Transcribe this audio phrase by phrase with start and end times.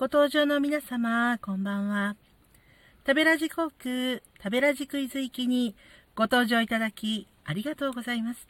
[0.00, 2.14] ご登場の皆様、こんばんは。
[3.04, 4.22] 食べラジ航空、食
[4.52, 5.74] べラジクイズ行きに
[6.14, 8.46] ご登場いただき、ありがとうございます。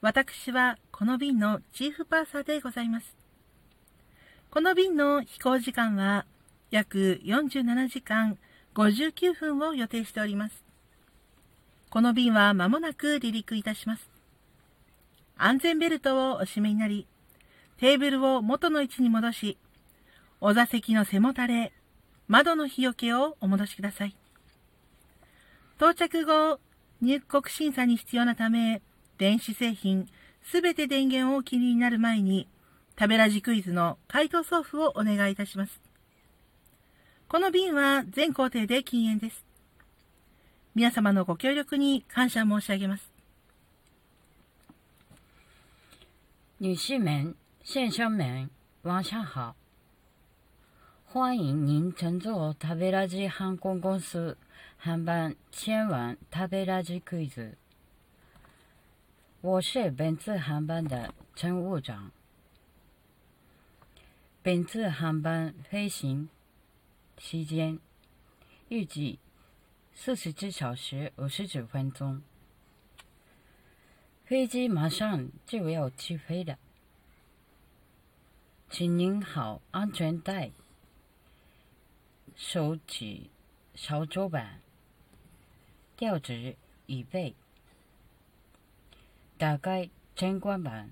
[0.00, 3.14] 私はこの便のチーフパーサーでございます。
[4.50, 6.26] この便の飛行時間は
[6.72, 8.36] 約47時間
[8.74, 10.64] 59分を予定しております。
[11.90, 14.10] この便は間もなく離陸いたします。
[15.38, 17.06] 安全ベルトをお締めになり、
[17.76, 19.58] テーブルを元の位置に戻し、
[20.46, 21.72] お座席の背もたれ、
[22.28, 24.14] 窓の日よけをお戻しください。
[25.78, 26.60] 到着後、
[27.00, 28.82] 入国審査に必要なため、
[29.16, 30.06] 電子製品
[30.52, 32.46] すべて電源をお切りになる前に、
[33.00, 35.80] 食べラジクイズの回答送付をお願いいたします。
[37.28, 39.46] この便は全工程で禁煙です。
[40.74, 43.10] 皆様のご協力に感謝申し上げます。
[46.60, 48.50] 女士们、先生们、
[48.82, 49.54] 晚上好。
[51.14, 54.36] 欢迎您乘坐达贝垃圾航空公司
[54.76, 55.36] 航班。
[55.52, 57.56] 前往达贝垃圾飞子。
[59.40, 62.10] 我是本次航班的乘务长。
[64.42, 66.28] 本次航班飞行
[67.16, 67.78] 期间
[68.68, 69.20] 预计
[69.94, 72.20] 四十七小时五十九分钟。
[74.24, 76.58] 飞机马上就要起飞了，
[78.68, 80.50] 请您好安全带。
[82.36, 83.28] 手指
[83.76, 84.60] 朝桌板，
[85.96, 87.32] 调直椅背，
[89.38, 90.90] 打开灯光板。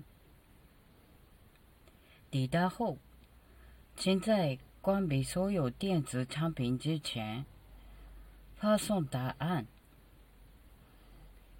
[2.31, 2.97] 抵达后，
[3.97, 7.45] 请在关闭所有电子产品之前
[8.55, 9.67] 发送答案，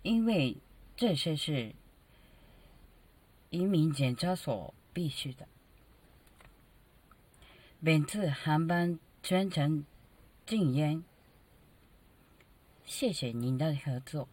[0.02, 0.56] 因为
[0.96, 1.76] 这些是
[3.50, 5.46] 移民检查所必须的。
[7.84, 8.98] 本次航班。
[9.26, 9.86] 全程
[10.46, 11.02] 禁烟，
[12.84, 14.28] 谢谢您的合作。